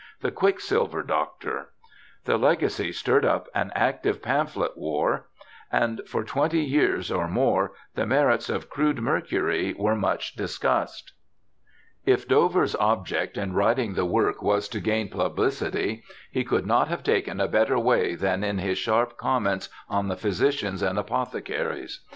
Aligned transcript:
The 0.21 0.31
Quicksilver 0.31 1.03
Doctor. 1.03 1.69
The 2.25 2.35
Legacy 2.39 2.91
stirred 2.91 3.23
up 3.23 3.47
an 3.53 3.71
active 3.75 4.19
pamphlet 4.23 4.75
war, 4.75 5.27
and 5.71 6.01
for 6.07 6.21
THOMAS 6.23 6.33
DOVER 6.33 6.39
33 6.39 6.39
twenty 6.39 6.63
years 6.63 7.11
or 7.11 7.27
more 7.27 7.73
the 7.93 8.07
merits 8.07 8.49
of 8.49 8.67
crude 8.67 8.97
mercury 8.99 9.75
were 9.77 9.95
much 9.95 10.33
discussed. 10.33 11.13
If 12.03 12.27
Dover's 12.27 12.75
object 12.77 13.37
in 13.37 13.53
writing 13.53 13.93
the 13.93 14.05
work 14.07 14.41
was 14.41 14.67
to 14.69 14.79
gain 14.79 15.07
pubHcity, 15.07 16.01
he 16.31 16.43
could 16.43 16.65
not 16.65 16.87
have 16.87 17.03
taken 17.03 17.39
a 17.39 17.47
better 17.47 17.77
way 17.77 18.15
than 18.15 18.43
in 18.43 18.57
his 18.57 18.79
sharp 18.79 19.19
comments 19.19 19.69
on 19.87 20.07
the 20.07 20.17
physicians 20.17 20.81
and 20.81 20.97
apothe 20.97 21.45
caries. 21.45 22.03